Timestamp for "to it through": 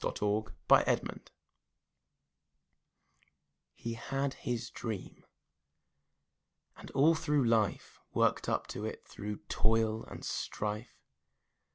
8.69-9.41